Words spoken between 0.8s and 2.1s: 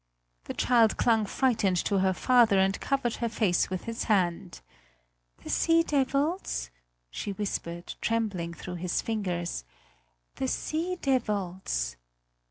clung frightened to